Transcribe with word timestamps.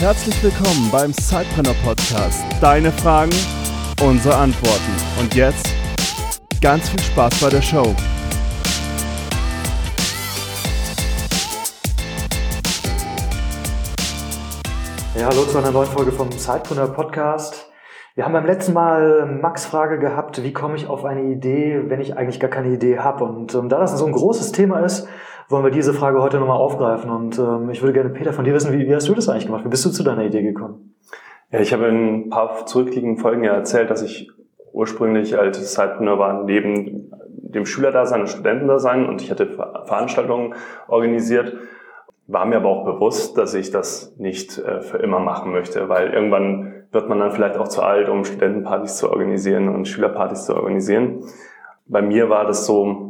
Herzlich 0.00 0.42
willkommen 0.42 0.88
beim 0.90 1.12
Sidepreneur 1.12 1.74
Podcast. 1.84 2.42
Deine 2.58 2.90
Fragen, 2.90 3.32
unsere 4.02 4.34
Antworten. 4.34 4.92
Und 5.20 5.34
jetzt 5.34 5.68
ganz 6.62 6.88
viel 6.88 7.00
Spaß 7.00 7.38
bei 7.38 7.50
der 7.50 7.60
Show. 7.60 7.94
Ja, 15.18 15.26
hallo 15.26 15.44
zu 15.44 15.58
einer 15.58 15.70
neuen 15.70 15.88
Folge 15.88 16.12
vom 16.12 16.32
Sidepreneur 16.32 16.94
Podcast. 16.94 17.70
Wir 18.14 18.24
haben 18.24 18.32
beim 18.32 18.46
letzten 18.46 18.72
Mal 18.72 19.26
Max 19.26 19.66
Frage 19.66 19.98
gehabt, 19.98 20.42
wie 20.42 20.54
komme 20.54 20.76
ich 20.76 20.86
auf 20.86 21.04
eine 21.04 21.24
Idee, 21.24 21.82
wenn 21.88 22.00
ich 22.00 22.16
eigentlich 22.16 22.40
gar 22.40 22.48
keine 22.48 22.68
Idee 22.74 23.00
habe. 23.00 23.24
Und 23.24 23.54
ähm, 23.54 23.68
da 23.68 23.78
das 23.78 23.98
so 23.98 24.06
ein 24.06 24.12
großes 24.12 24.52
Thema 24.52 24.80
ist, 24.80 25.08
wollen 25.50 25.64
wir 25.64 25.70
diese 25.70 25.92
Frage 25.92 26.22
heute 26.22 26.38
nochmal 26.38 26.58
aufgreifen. 26.58 27.10
Und 27.10 27.38
ähm, 27.38 27.70
ich 27.70 27.82
würde 27.82 27.92
gerne, 27.92 28.10
Peter, 28.10 28.32
von 28.32 28.44
dir 28.44 28.54
wissen, 28.54 28.72
wie, 28.72 28.86
wie 28.86 28.94
hast 28.94 29.08
du 29.08 29.14
das 29.14 29.28
eigentlich 29.28 29.46
gemacht? 29.46 29.64
Wie 29.64 29.68
bist 29.68 29.84
du 29.84 29.90
zu 29.90 30.02
deiner 30.02 30.24
Idee 30.24 30.42
gekommen? 30.42 30.94
Ja, 31.50 31.60
ich 31.60 31.72
habe 31.72 31.86
in 31.86 32.26
ein 32.26 32.30
paar 32.30 32.66
zurückliegenden 32.66 33.18
Folgen 33.18 33.42
ja 33.42 33.52
erzählt, 33.52 33.90
dass 33.90 34.02
ich 34.02 34.30
ursprünglich 34.72 35.36
als 35.36 35.74
Sidepreneur 35.74 36.18
war 36.18 36.44
neben 36.44 37.10
dem 37.28 37.66
Schülerdasein 37.66 38.20
und 38.20 38.28
Studentendasein 38.28 39.08
und 39.08 39.20
ich 39.20 39.30
hatte 39.32 39.46
Veranstaltungen 39.84 40.54
organisiert, 40.86 41.56
war 42.28 42.46
mir 42.46 42.58
aber 42.58 42.68
auch 42.68 42.84
bewusst, 42.84 43.36
dass 43.36 43.54
ich 43.54 43.72
das 43.72 44.14
nicht 44.18 44.56
äh, 44.58 44.80
für 44.80 44.98
immer 44.98 45.18
machen 45.18 45.50
möchte, 45.50 45.88
weil 45.88 46.12
irgendwann 46.12 46.84
wird 46.92 47.08
man 47.08 47.18
dann 47.18 47.32
vielleicht 47.32 47.56
auch 47.56 47.66
zu 47.66 47.82
alt, 47.82 48.08
um 48.08 48.24
Studentenpartys 48.24 48.98
zu 48.98 49.10
organisieren 49.10 49.68
und 49.68 49.88
Schülerpartys 49.88 50.46
zu 50.46 50.54
organisieren. 50.54 51.24
Bei 51.86 52.02
mir 52.02 52.30
war 52.30 52.46
das 52.46 52.66
so, 52.66 53.09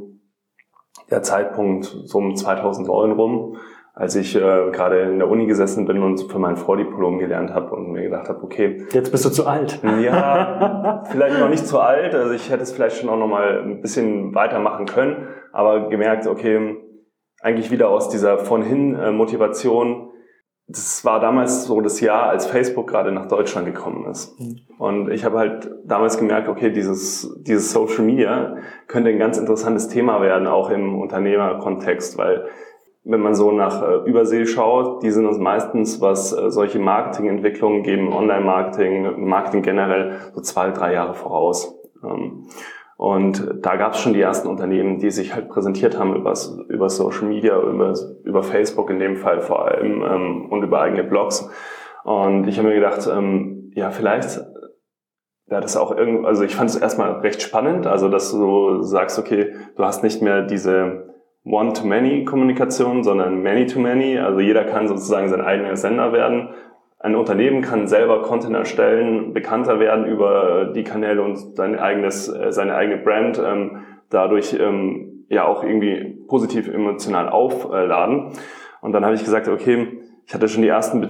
der 1.10 1.22
Zeitpunkt 1.22 1.84
so 1.84 2.18
um 2.18 2.36
2009 2.36 3.12
rum, 3.12 3.56
als 3.94 4.16
ich 4.16 4.36
äh, 4.36 4.70
gerade 4.70 5.00
in 5.00 5.18
der 5.18 5.28
Uni 5.28 5.46
gesessen 5.46 5.84
bin 5.86 6.02
und 6.02 6.30
für 6.30 6.38
mein 6.38 6.56
Vordiplom 6.56 7.18
gelernt 7.18 7.52
habe 7.52 7.74
und 7.74 7.92
mir 7.92 8.02
gedacht 8.02 8.28
habe, 8.28 8.42
okay. 8.42 8.86
Jetzt 8.92 9.10
bist 9.10 9.24
du 9.24 9.30
zu 9.30 9.46
alt. 9.46 9.80
Ja, 10.02 11.02
vielleicht 11.10 11.38
noch 11.38 11.48
nicht 11.48 11.66
zu 11.66 11.80
alt. 11.80 12.14
Also 12.14 12.32
ich 12.32 12.50
hätte 12.50 12.62
es 12.62 12.72
vielleicht 12.72 12.96
schon 12.96 13.10
auch 13.10 13.18
noch 13.18 13.26
mal 13.26 13.60
ein 13.62 13.80
bisschen 13.80 14.34
weitermachen 14.34 14.86
können, 14.86 15.28
aber 15.52 15.88
gemerkt, 15.88 16.26
okay, 16.26 16.76
eigentlich 17.42 17.70
wieder 17.70 17.88
aus 17.88 18.08
dieser 18.08 18.38
von 18.38 18.62
hin 18.62 18.94
äh, 18.94 19.10
Motivation 19.10 20.10
das 20.72 21.04
war 21.04 21.20
damals 21.20 21.64
so 21.64 21.80
das 21.80 22.00
Jahr, 22.00 22.28
als 22.28 22.46
Facebook 22.46 22.88
gerade 22.88 23.12
nach 23.12 23.26
Deutschland 23.26 23.66
gekommen 23.66 24.08
ist. 24.10 24.38
Mhm. 24.38 24.60
Und 24.78 25.10
ich 25.10 25.24
habe 25.24 25.38
halt 25.38 25.70
damals 25.84 26.18
gemerkt, 26.18 26.48
okay, 26.48 26.70
dieses, 26.70 27.36
dieses 27.42 27.72
Social 27.72 28.04
Media 28.04 28.56
könnte 28.86 29.10
ein 29.10 29.18
ganz 29.18 29.38
interessantes 29.38 29.88
Thema 29.88 30.20
werden, 30.20 30.46
auch 30.46 30.70
im 30.70 31.00
Unternehmerkontext, 31.00 32.18
weil 32.18 32.46
wenn 33.04 33.20
man 33.20 33.34
so 33.34 33.50
nach 33.50 33.82
äh, 33.82 34.08
Übersee 34.08 34.46
schaut, 34.46 35.02
die 35.02 35.10
sind 35.10 35.26
uns 35.26 35.38
meistens, 35.38 36.00
was 36.00 36.32
äh, 36.32 36.50
solche 36.50 36.78
Marketingentwicklungen 36.78 37.82
geben, 37.82 38.12
Online-Marketing, 38.12 39.26
Marketing 39.26 39.62
generell, 39.62 40.16
so 40.34 40.40
zwei, 40.42 40.70
drei 40.70 40.92
Jahre 40.92 41.14
voraus. 41.14 41.74
Ähm, 42.04 42.46
und 43.00 43.64
da 43.64 43.76
gab 43.76 43.94
es 43.94 44.00
schon 44.00 44.12
die 44.12 44.20
ersten 44.20 44.46
Unternehmen, 44.46 44.98
die 44.98 45.10
sich 45.10 45.34
halt 45.34 45.48
präsentiert 45.48 45.98
haben 45.98 46.14
über, 46.14 46.34
über 46.68 46.90
Social 46.90 47.26
Media, 47.26 47.58
über, 47.58 47.94
über 48.24 48.42
Facebook 48.42 48.90
in 48.90 48.98
dem 48.98 49.16
Fall 49.16 49.40
vor 49.40 49.64
allem 49.64 50.02
ähm, 50.02 50.46
und 50.50 50.62
über 50.62 50.82
eigene 50.82 51.02
Blogs. 51.02 51.48
Und 52.04 52.46
ich 52.46 52.58
habe 52.58 52.68
mir 52.68 52.74
gedacht, 52.74 53.08
ähm, 53.10 53.72
ja, 53.74 53.88
vielleicht 53.90 54.42
wäre 55.46 55.62
das 55.62 55.78
auch 55.78 55.96
irgendwie, 55.96 56.26
also 56.26 56.44
ich 56.44 56.54
fand 56.54 56.68
es 56.68 56.76
erstmal 56.76 57.12
recht 57.20 57.40
spannend, 57.40 57.86
also 57.86 58.10
dass 58.10 58.32
du 58.32 58.82
sagst, 58.82 59.18
okay, 59.18 59.54
du 59.76 59.82
hast 59.82 60.04
nicht 60.04 60.20
mehr 60.20 60.42
diese 60.42 61.08
One-to-Many-Kommunikation, 61.46 63.02
sondern 63.02 63.42
Many-to-Many, 63.42 64.18
also 64.18 64.40
jeder 64.40 64.64
kann 64.64 64.88
sozusagen 64.88 65.30
sein 65.30 65.40
eigener 65.40 65.74
Sender 65.74 66.12
werden 66.12 66.50
ein 67.02 67.16
Unternehmen 67.16 67.62
kann 67.62 67.88
selber 67.88 68.20
Content 68.20 68.54
erstellen, 68.54 69.32
bekannter 69.32 69.80
werden 69.80 70.04
über 70.04 70.66
die 70.74 70.84
Kanäle 70.84 71.22
und 71.22 71.56
sein 71.56 71.78
eigenes, 71.78 72.28
äh, 72.28 72.52
seine 72.52 72.74
eigene 72.74 72.98
Brand, 72.98 73.38
ähm, 73.44 73.84
dadurch 74.10 74.54
ähm, 74.58 75.24
ja 75.30 75.46
auch 75.46 75.64
irgendwie 75.64 76.18
positiv 76.28 76.68
emotional 76.68 77.30
aufladen. 77.30 78.32
Und 78.82 78.92
dann 78.92 79.04
habe 79.04 79.14
ich 79.14 79.24
gesagt, 79.24 79.48
okay, 79.48 80.00
ich 80.26 80.34
hatte 80.34 80.46
schon 80.46 80.62
die 80.62 80.68
ersten, 80.68 81.08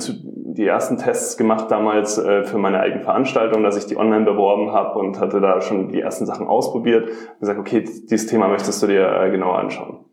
die 0.55 0.65
ersten 0.65 0.97
Tests 0.97 1.37
gemacht 1.37 1.71
damals 1.73 2.19
äh, 2.19 2.45
für 2.45 2.59
meine 2.59 2.79
eigene 2.79 3.03
Veranstaltung, 3.03 3.65
dass 3.65 3.77
ich 3.77 3.87
die 3.87 3.97
online 3.97 4.25
beworben 4.25 4.73
habe 4.73 4.97
und 4.97 5.19
hatte 5.19 5.41
da 5.41 5.61
schon 5.61 5.89
die 5.89 6.01
ersten 6.01 6.25
Sachen 6.25 6.47
ausprobiert. 6.47 7.09
Und 7.09 7.41
gesagt, 7.41 7.59
okay, 7.59 7.81
dieses 7.83 8.27
Thema 8.29 8.47
möchtest 8.47 8.81
du 8.81 8.87
dir 8.87 9.13
äh, 9.13 9.31
genauer 9.31 9.59
anschauen. 9.59 10.05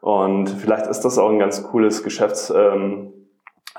Und 0.00 0.50
vielleicht 0.50 0.88
ist 0.88 1.02
das 1.02 1.16
auch 1.16 1.30
ein 1.30 1.38
ganz 1.38 1.62
cooles 1.62 2.02
Geschäfts, 2.02 2.52
ähm, 2.54 3.12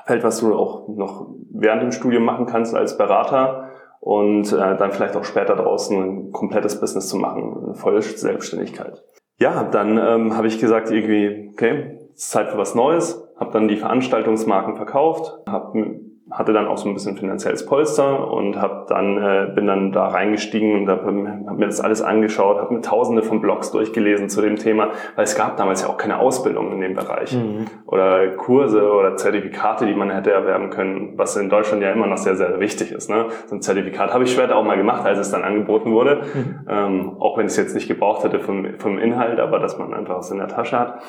Feld, 0.06 0.24
was 0.24 0.40
du 0.40 0.54
auch 0.54 0.88
noch 0.88 1.28
während 1.52 1.82
dem 1.82 1.92
Studium 1.92 2.24
machen 2.24 2.46
kannst 2.46 2.76
als 2.76 2.98
Berater 2.98 3.70
und 4.00 4.52
äh, 4.52 4.78
dann 4.78 4.92
vielleicht 4.92 5.16
auch 5.16 5.24
später 5.24 5.56
draußen 5.56 5.98
ein 5.98 6.32
komplettes 6.32 6.80
Business 6.80 7.08
zu 7.08 7.18
machen, 7.18 7.56
eine 7.64 7.74
volle 7.74 8.02
Selbstständigkeit. 8.02 9.02
Ja, 9.40 9.64
dann 9.64 9.98
ähm, 9.98 10.38
habe 10.38 10.48
ich 10.48 10.60
gesagt, 10.60 10.92
irgendwie, 10.92 11.50
okay, 11.54 12.00
es 12.14 12.24
ist 12.24 12.32
Zeit 12.32 12.50
für 12.50 12.58
was 12.58 12.76
Neues, 12.76 13.28
habe 13.38 13.52
dann 13.52 13.68
die 13.68 13.78
Veranstaltungsmarken 13.78 14.76
verkauft, 14.76 15.40
habe 15.48 16.00
hatte 16.34 16.52
dann 16.52 16.68
auch 16.68 16.78
so 16.78 16.90
ein 16.90 16.94
bisschen 16.94 17.16
finanzielles 17.16 17.66
Polster 17.66 18.32
und 18.32 18.60
hab 18.60 18.88
dann 18.88 19.18
äh, 19.18 19.52
bin 19.54 19.68
dann 19.68 19.92
da 19.92 20.08
reingestiegen 20.08 20.82
und 20.82 20.90
habe 20.90 21.06
hab 21.48 21.58
mir 21.58 21.66
das 21.66 21.80
alles 21.80 22.02
angeschaut, 22.02 22.58
habe 22.58 22.74
mir 22.74 22.82
Tausende 22.82 23.22
von 23.22 23.40
Blogs 23.40 23.72
durchgelesen 23.72 24.30
zu 24.30 24.42
dem 24.42 24.56
Thema, 24.56 24.90
weil 25.16 25.24
es 25.24 25.36
gab 25.36 25.58
damals 25.58 25.84
ja 25.84 25.90
auch 25.90 25.98
keine 25.98 26.20
Ausbildung 26.20 26.72
in 26.72 26.82
dem 26.82 26.96
Bereich 26.96 27.34
mhm. 27.36 27.66
oder 27.86 28.28
Kurse 28.36 28.92
oder 28.92 29.16
Zertifikate, 29.16 29.86
die 29.86 29.94
man 29.94 30.10
hätte 30.10 30.32
erwerben 30.32 30.70
können, 30.70 31.14
was 31.18 31.38
in 31.38 31.50
Deutschland 31.50 31.84
ja 31.84 31.92
immer 31.92 32.08
noch 32.08 32.18
sehr 32.18 32.36
sehr 32.36 32.60
wichtig 32.60 32.92
ist. 32.92 33.10
Ne? 33.10 33.28
So 33.46 33.56
ein 33.56 33.62
Zertifikat 33.62 34.14
habe 34.14 34.24
ich 34.24 34.34
später 34.34 34.56
auch 34.56 34.64
mal 34.64 34.78
gemacht, 34.78 35.06
als 35.06 35.20
es 35.20 35.32
dann 35.32 35.44
angeboten 35.44 35.92
wurde, 35.92 36.24
mhm. 36.34 36.68
ähm, 36.68 37.18
auch 37.20 37.38
wenn 37.38 37.46
ich 37.46 37.52
es 37.52 37.58
jetzt 37.58 37.76
nicht 37.76 37.88
gebraucht 37.88 38.24
hätte 38.24 38.40
vom, 38.40 38.80
vom 38.80 38.98
Inhalt, 38.98 39.40
aber 39.40 39.60
dass 39.60 39.78
man 39.78 39.94
einfach 39.94 40.20
es 40.20 40.32
in 40.32 40.40
der 40.40 40.48
Tasche 40.48 40.80
hat. 40.80 41.00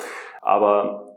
Aber 0.41 1.14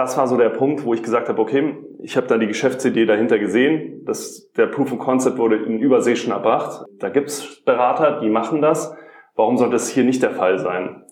das 0.00 0.16
war 0.16 0.26
so 0.26 0.38
der 0.38 0.48
Punkt, 0.48 0.86
wo 0.86 0.94
ich 0.94 1.02
gesagt 1.02 1.28
habe, 1.28 1.42
okay, 1.42 1.76
ich 2.02 2.16
habe 2.16 2.26
da 2.26 2.38
die 2.38 2.46
Geschäftsidee 2.46 3.04
dahinter 3.04 3.38
gesehen. 3.38 4.02
dass 4.06 4.50
der 4.52 4.66
Proof 4.66 4.92
of 4.92 4.98
Concept 4.98 5.36
wurde 5.36 5.56
in 5.56 5.78
Übersee 5.78 6.16
schon 6.16 6.32
erbracht. 6.32 6.86
Da 6.98 7.10
gibt's 7.10 7.62
Berater, 7.64 8.18
die 8.20 8.30
machen 8.30 8.62
das. 8.62 8.96
Warum 9.36 9.58
sollte 9.58 9.76
es 9.76 9.90
hier 9.90 10.04
nicht 10.04 10.22
der 10.22 10.30
Fall 10.30 10.58
sein? 10.58 11.04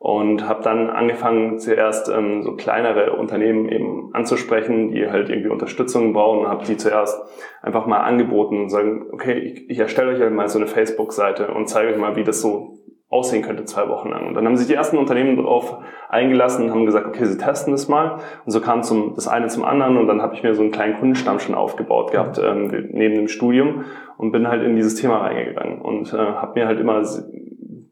Und 0.00 0.48
habe 0.48 0.64
dann 0.64 0.90
angefangen, 0.90 1.60
zuerst 1.60 2.08
ähm, 2.08 2.42
so 2.42 2.56
kleinere 2.56 3.12
Unternehmen 3.12 3.68
eben 3.68 4.10
anzusprechen, 4.12 4.90
die 4.90 5.08
halt 5.08 5.28
irgendwie 5.28 5.50
Unterstützung 5.50 6.12
brauchen. 6.12 6.40
Und 6.40 6.48
habe 6.48 6.64
die 6.64 6.76
zuerst 6.76 7.22
einfach 7.62 7.86
mal 7.86 8.00
angeboten 8.00 8.62
und 8.62 8.70
sagen, 8.70 9.06
okay, 9.12 9.38
ich, 9.38 9.70
ich 9.70 9.78
erstelle 9.78 10.10
euch 10.10 10.20
halt 10.20 10.32
mal 10.32 10.48
so 10.48 10.58
eine 10.58 10.66
Facebook-Seite 10.66 11.54
und 11.54 11.68
zeige 11.68 11.92
euch 11.92 11.98
mal, 11.98 12.16
wie 12.16 12.24
das 12.24 12.40
so 12.40 12.81
aussehen 13.12 13.42
könnte 13.42 13.64
zwei 13.66 13.88
Wochen 13.88 14.08
lang. 14.08 14.26
Und 14.26 14.34
dann 14.34 14.46
haben 14.46 14.56
sich 14.56 14.66
die 14.66 14.74
ersten 14.74 14.96
Unternehmen 14.96 15.36
darauf 15.36 15.78
eingelassen 16.08 16.64
und 16.64 16.70
haben 16.70 16.86
gesagt, 16.86 17.06
okay, 17.06 17.26
sie 17.26 17.36
testen 17.36 17.72
das 17.72 17.86
mal. 17.86 18.18
Und 18.44 18.52
so 18.52 18.60
kam 18.60 18.82
zum, 18.82 19.14
das 19.14 19.28
eine 19.28 19.48
zum 19.48 19.64
anderen 19.64 19.98
und 19.98 20.06
dann 20.06 20.22
habe 20.22 20.34
ich 20.34 20.42
mir 20.42 20.54
so 20.54 20.62
einen 20.62 20.72
kleinen 20.72 20.98
Kundenstamm 20.98 21.38
schon 21.38 21.54
aufgebaut 21.54 22.10
gehabt 22.10 22.40
ähm, 22.42 22.68
neben 22.90 23.14
dem 23.14 23.28
Studium 23.28 23.84
und 24.16 24.32
bin 24.32 24.48
halt 24.48 24.62
in 24.62 24.76
dieses 24.76 24.94
Thema 24.94 25.18
reingegangen 25.18 25.82
und 25.82 26.12
äh, 26.14 26.16
habe 26.16 26.58
mir 26.58 26.66
halt 26.66 26.80
immer 26.80 27.02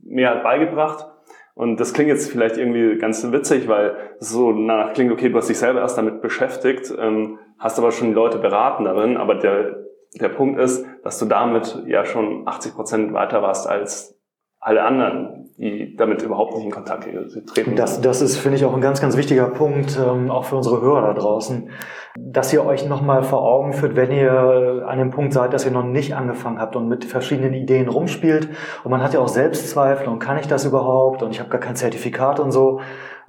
mehr 0.03 0.37
beigebracht. 0.37 1.07
Und 1.55 1.79
das 1.79 1.93
klingt 1.93 2.09
jetzt 2.09 2.31
vielleicht 2.31 2.57
irgendwie 2.57 2.97
ganz 2.97 3.31
witzig, 3.31 3.69
weil 3.69 3.95
es 4.19 4.31
so 4.31 4.53
danach 4.53 4.95
klingt, 4.95 5.13
okay, 5.13 5.29
du 5.29 5.37
hast 5.37 5.51
dich 5.51 5.59
selber 5.59 5.81
erst 5.81 5.99
damit 5.99 6.23
beschäftigt, 6.23 6.91
ähm, 6.99 7.39
hast 7.59 7.79
aber 7.79 7.93
schon 7.93 8.09
die 8.09 8.15
Leute 8.15 8.39
beraten 8.39 8.85
darin, 8.85 9.19
aber 9.19 9.35
der, 9.35 9.85
der 10.19 10.31
Punkt 10.31 10.59
ist, 10.59 10.87
dass 11.05 11.19
du 11.19 11.27
damit 11.27 11.83
ja 11.87 12.07
schon 12.07 12.49
80 12.49 12.75
Prozent 12.75 13.13
weiter 13.13 13.43
warst 13.43 13.69
als 13.69 14.20
alle 14.60 14.82
anderen, 14.84 15.50
die 15.56 15.97
damit 15.97 16.22
überhaupt 16.22 16.54
nicht 16.54 16.65
in 16.65 16.71
Kontakt 16.71 17.09
treten. 17.47 17.76
Das, 17.76 18.00
das 18.03 18.21
ist, 18.21 18.37
finde 18.37 18.59
ich, 18.59 18.65
auch 18.66 18.75
ein 18.75 18.82
ganz, 18.82 19.00
ganz 19.00 19.16
wichtiger 19.16 19.47
Punkt, 19.47 19.98
ähm, 19.98 20.30
auch 20.30 20.45
für 20.45 20.57
unsere 20.57 20.83
Hörer 20.83 21.01
da 21.01 21.15
draußen, 21.15 21.71
dass 22.18 22.53
ihr 22.53 22.65
euch 22.65 22.86
nochmal 22.86 23.22
vor 23.22 23.42
Augen 23.42 23.72
führt, 23.72 23.97
wenn 23.97 24.12
ihr 24.12 24.84
an 24.86 24.98
dem 24.98 25.10
Punkt 25.10 25.33
seid, 25.33 25.54
dass 25.54 25.65
ihr 25.65 25.71
noch 25.71 25.84
nicht 25.84 26.15
angefangen 26.15 26.60
habt 26.60 26.77
und 26.77 26.89
mit 26.89 27.07
verschiedenen 27.07 27.54
Ideen 27.54 27.89
rumspielt. 27.89 28.51
Und 28.84 28.91
man 28.91 29.03
hat 29.03 29.15
ja 29.15 29.21
auch 29.21 29.28
Selbstzweifel 29.28 30.09
und 30.09 30.18
kann 30.18 30.39
ich 30.39 30.47
das 30.47 30.66
überhaupt 30.66 31.22
und 31.22 31.30
ich 31.30 31.41
habe 31.41 31.48
gar 31.48 31.60
kein 31.60 31.77
Zertifikat 31.77 32.39
und 32.39 32.53
so. 32.53 32.80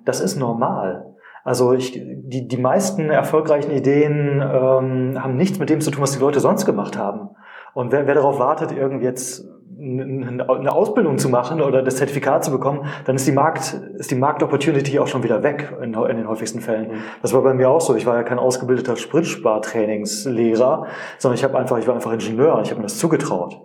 Das 0.04 0.19
ist 0.19 0.36
normal. 0.36 1.16
Also 1.44 1.74
ich, 1.74 1.94
die, 1.94 2.48
die 2.48 2.57
meisten 2.57 3.10
erfolgreichen 3.10 3.72
Ideen 3.72 4.42
ähm, 4.42 5.24
haben 5.24 5.36
nichts 5.38 5.60
mit 5.60 5.69
dem 5.69 5.80
zu 5.80 5.92
tun, 5.92 6.01
was 6.01 6.12
die 6.12 6.19
Leute 6.19 6.39
sonst 6.39 6.66
gemacht 6.66 6.98
haben. 6.98 7.30
Und 7.74 7.92
wer, 7.92 8.06
wer 8.06 8.16
darauf 8.16 8.38
wartet, 8.38 8.72
irgendwie 8.72 9.06
jetzt 9.06 9.48
eine 9.81 10.72
Ausbildung 10.72 11.18
zu 11.18 11.30
machen 11.30 11.62
oder 11.62 11.81
das 11.81 11.95
Zertifikat 11.95 12.45
zu 12.45 12.51
bekommen, 12.51 12.86
dann 13.06 13.16
ist 13.16 13.25
die 13.25 13.31
Markt, 13.31 13.74
ist 13.95 14.12
die 14.12 14.16
Markt-Opportunity 14.16 15.00
auch 15.00 15.07
schon 15.07 15.24
wieder 15.24 15.42
weg 15.42 15.74
in, 15.81 15.95
in, 15.95 16.18
den 16.18 16.28
häufigsten 16.28 16.62
Fällen. 16.62 16.89
Mhm. 16.89 16.98
Das 17.22 17.33
war 17.33 17.42
bei 17.42 17.54
mir 17.54 17.69
auch 17.69 17.81
so. 17.81 17.95
Ich 17.95 18.06
war 18.06 18.16
ja 18.16 18.24
kein 18.24 18.38
ausgebildeter 18.38 18.95
Sprintspartrainingslehrer, 18.95 20.86
sondern 21.18 21.36
ich 21.36 21.44
habe 21.44 21.57
einfach, 21.57 21.80
ich 21.80 21.88
war 21.88 21.95
einfach 21.95 22.13
Ingenieur 22.13 22.62
ich 22.62 22.69
habe 22.69 22.80
mir 22.80 22.88
das 22.88 23.00
zugetraut. 23.00 23.60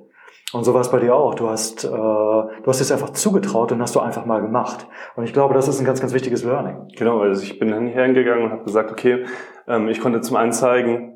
Und 0.52 0.64
so 0.64 0.72
war 0.72 0.80
es 0.80 0.90
bei 0.90 1.00
dir 1.00 1.14
auch. 1.14 1.34
Du 1.34 1.50
hast, 1.50 1.84
äh, 1.84 1.88
du 1.88 2.64
hast 2.66 2.80
es 2.80 2.92
einfach 2.92 3.10
zugetraut 3.10 3.72
und 3.72 3.82
hast 3.82 3.94
du 3.94 4.00
einfach 4.00 4.24
mal 4.24 4.40
gemacht. 4.40 4.86
Und 5.16 5.24
ich 5.24 5.32
glaube, 5.32 5.54
das 5.54 5.68
ist 5.68 5.80
ein 5.80 5.84
ganz, 5.84 6.00
ganz 6.00 6.14
wichtiges 6.14 6.44
Learning. 6.44 6.88
Genau, 6.96 7.20
also 7.20 7.42
ich 7.42 7.58
bin 7.58 7.72
hingegangen 7.72 8.44
und 8.44 8.52
habe 8.52 8.64
gesagt, 8.64 8.90
okay, 8.90 9.24
ähm, 9.66 9.88
ich 9.88 10.00
konnte 10.00 10.20
zum 10.20 10.36
einen 10.36 10.52
zeigen, 10.52 11.15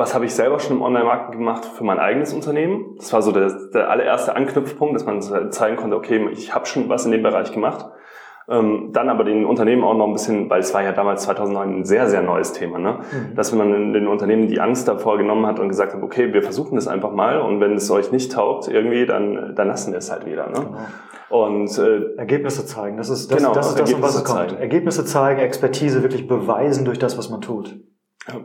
was 0.00 0.14
habe 0.14 0.24
ich 0.24 0.34
selber 0.34 0.58
schon 0.58 0.78
im 0.78 0.82
Online-Marketing 0.82 1.38
gemacht 1.38 1.64
für 1.64 1.84
mein 1.84 2.00
eigenes 2.00 2.32
Unternehmen. 2.32 2.96
Das 2.96 3.12
war 3.12 3.22
so 3.22 3.30
der, 3.30 3.52
der 3.72 3.90
allererste 3.90 4.34
Anknüpfpunkt, 4.34 4.96
dass 4.96 5.04
man 5.04 5.52
zeigen 5.52 5.76
konnte, 5.76 5.96
okay, 5.96 6.28
ich 6.32 6.54
habe 6.54 6.66
schon 6.66 6.88
was 6.88 7.04
in 7.04 7.12
dem 7.12 7.22
Bereich 7.22 7.52
gemacht. 7.52 7.86
Ähm, 8.48 8.88
dann 8.92 9.08
aber 9.08 9.22
den 9.22 9.44
Unternehmen 9.44 9.84
auch 9.84 9.94
noch 9.94 10.08
ein 10.08 10.12
bisschen, 10.12 10.50
weil 10.50 10.60
es 10.60 10.74
war 10.74 10.82
ja 10.82 10.90
damals 10.90 11.22
2009 11.22 11.80
ein 11.80 11.84
sehr, 11.84 12.08
sehr 12.08 12.22
neues 12.22 12.52
Thema, 12.52 12.78
ne? 12.78 12.98
Mhm. 13.12 13.36
dass 13.36 13.52
man 13.52 13.92
den 13.92 14.08
Unternehmen 14.08 14.48
die 14.48 14.58
Angst 14.58 14.88
davor 14.88 15.18
genommen 15.18 15.46
hat 15.46 15.60
und 15.60 15.68
gesagt 15.68 15.94
hat, 15.94 16.02
okay, 16.02 16.32
wir 16.32 16.42
versuchen 16.42 16.74
das 16.74 16.88
einfach 16.88 17.12
mal 17.12 17.40
und 17.40 17.60
wenn 17.60 17.74
es 17.74 17.88
euch 17.92 18.10
nicht 18.10 18.32
taugt 18.32 18.66
irgendwie, 18.66 19.06
dann, 19.06 19.54
dann 19.54 19.68
lassen 19.68 19.92
wir 19.92 19.98
es 19.98 20.10
halt 20.10 20.26
wieder. 20.26 20.48
Ne? 20.48 20.54
Genau. 20.54 20.78
Und 21.44 21.78
äh, 21.78 22.16
Ergebnisse 22.16 22.66
zeigen, 22.66 22.96
das 22.96 23.08
ist 23.08 23.30
das, 23.30 23.38
genau, 23.38 23.54
das, 23.54 23.68
ist 23.68 23.78
das 23.78 23.92
um 23.92 24.02
was 24.02 24.16
es 24.16 24.24
kommt. 24.24 24.58
Ergebnisse 24.58 25.04
zeigen, 25.04 25.38
Expertise 25.38 26.02
wirklich 26.02 26.26
beweisen 26.26 26.84
durch 26.84 26.98
das, 26.98 27.16
was 27.16 27.30
man 27.30 27.40
tut. 27.40 27.76
Ja. 28.26 28.40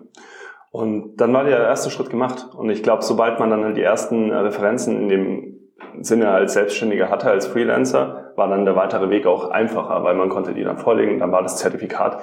Und 0.76 1.16
dann 1.16 1.34
war 1.34 1.46
der 1.46 1.58
erste 1.58 1.90
Schritt 1.90 2.10
gemacht. 2.10 2.50
Und 2.54 2.70
ich 2.70 2.84
glaube, 2.84 3.02
sobald 3.02 3.40
man 3.40 3.50
dann 3.50 3.76
die 3.76 3.82
ersten 3.82 4.30
Referenzen 4.30 5.00
in 5.00 5.08
dem 5.08 5.56
Sinne 6.02 6.30
als 6.30 6.52
Selbstständiger 6.52 7.10
hatte, 7.10 7.30
als 7.30 7.48
Freelancer, 7.48 8.34
war 8.36 8.50
dann 8.50 8.66
der 8.66 8.76
weitere 8.76 9.10
Weg 9.10 9.26
auch 9.26 9.50
einfacher, 9.50 10.04
weil 10.04 10.16
man 10.16 10.28
konnte 10.28 10.54
die 10.54 10.66
dann 10.66 10.78
vorlegen. 10.78 11.18
Dann 11.20 11.32
war 11.32 11.42
das 11.44 11.56
Zertifikat, 11.58 12.22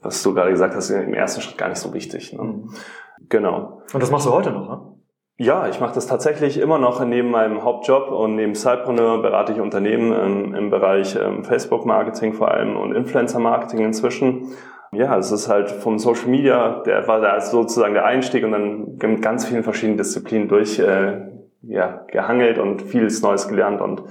was 0.00 0.22
du 0.22 0.32
gerade 0.32 0.50
gesagt 0.50 0.74
hast, 0.74 0.88
im 0.88 1.12
ersten 1.12 1.42
Schritt 1.42 1.58
gar 1.58 1.68
nicht 1.68 1.78
so 1.78 1.92
wichtig. 1.92 2.32
Ne? 2.32 2.42
Mhm. 2.42 2.70
Genau. 3.28 3.82
Und 3.92 4.02
das 4.02 4.10
machst 4.10 4.26
du 4.26 4.32
heute 4.32 4.52
noch, 4.52 4.68
ne? 4.68 4.96
Ja, 5.38 5.68
ich 5.68 5.80
mache 5.80 5.94
das 5.94 6.06
tatsächlich 6.06 6.58
immer 6.58 6.78
noch 6.78 7.04
neben 7.04 7.30
meinem 7.30 7.62
Hauptjob 7.62 8.10
und 8.10 8.36
neben 8.36 8.54
Sidepreneur 8.54 9.20
berate 9.20 9.52
ich 9.52 9.60
Unternehmen 9.60 10.10
ähm, 10.10 10.54
im 10.54 10.70
Bereich 10.70 11.14
ähm, 11.14 11.44
Facebook-Marketing 11.44 12.32
vor 12.32 12.52
allem 12.52 12.74
und 12.74 12.94
Influencer-Marketing 12.94 13.80
inzwischen. 13.80 14.52
Ja, 14.92 15.16
es 15.18 15.32
ist 15.32 15.48
halt 15.48 15.70
vom 15.70 15.98
Social 15.98 16.28
Media, 16.28 16.82
der 16.84 17.06
war 17.08 17.20
da 17.20 17.40
sozusagen 17.40 17.94
der 17.94 18.04
Einstieg 18.04 18.44
und 18.44 18.52
dann 18.52 18.96
mit 18.96 19.22
ganz 19.22 19.46
vielen 19.46 19.62
verschiedenen 19.62 19.98
Disziplinen 19.98 20.48
durch 20.48 20.78
äh, 20.78 21.20
ja, 21.62 22.04
gehangelt 22.08 22.58
und 22.58 22.82
vieles 22.82 23.22
Neues 23.22 23.48
gelernt 23.48 23.80
und 23.80 24.04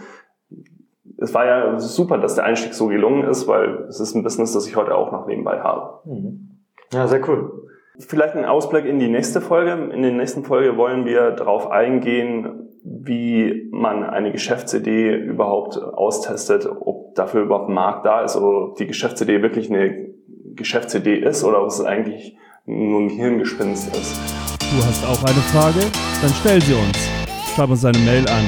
es 1.17 1.33
war 1.33 1.45
ja 1.45 1.79
super, 1.79 2.17
dass 2.17 2.35
der 2.35 2.43
Einstieg 2.43 2.73
so 2.73 2.87
gelungen 2.87 3.23
ist, 3.23 3.47
weil 3.47 3.85
es 3.87 3.99
ist 3.99 4.15
ein 4.15 4.23
Business, 4.23 4.53
das 4.53 4.67
ich 4.67 4.75
heute 4.75 4.95
auch 4.95 5.11
noch 5.11 5.27
nebenbei 5.27 5.59
habe. 5.61 5.99
Mhm. 6.05 6.61
Ja, 6.91 7.07
sehr 7.07 7.27
cool. 7.27 7.67
Vielleicht 7.97 8.35
ein 8.35 8.45
Ausblick 8.45 8.85
in 8.85 8.99
die 8.99 9.07
nächste 9.07 9.39
Folge. 9.39 9.71
In 9.93 10.01
der 10.01 10.11
nächsten 10.11 10.43
Folge 10.43 10.75
wollen 10.75 11.05
wir 11.05 11.31
darauf 11.31 11.71
eingehen, 11.71 12.69
wie 12.83 13.69
man 13.71 14.03
eine 14.03 14.31
Geschäftsidee 14.31 15.15
überhaupt 15.15 15.81
austestet, 15.81 16.67
ob 16.67 17.15
dafür 17.15 17.43
überhaupt 17.43 17.69
ein 17.69 17.73
Markt 17.73 18.05
da 18.05 18.21
ist 18.21 18.35
oder 18.35 18.69
ob 18.69 18.75
die 18.75 18.87
Geschäftsidee 18.87 19.41
wirklich 19.41 19.71
eine 19.71 20.04
Geschäftsidee 20.55 21.17
ist 21.17 21.43
oder 21.43 21.61
ob 21.61 21.69
es 21.69 21.81
eigentlich 21.81 22.37
nur 22.65 23.01
ein 23.01 23.09
Hirngespinst 23.09 23.95
ist. 23.95 24.15
Du 24.59 24.85
hast 24.85 25.05
auch 25.05 25.23
eine 25.23 25.41
Frage? 25.51 25.79
Dann 26.21 26.31
stell 26.41 26.61
sie 26.61 26.73
uns 26.73 27.15
schreib 27.55 27.69
uns 27.69 27.85
eine 27.85 27.97
Mail 27.99 28.27
an 28.27 28.45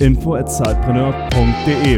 info@zeitpreneur.de. 0.00 1.96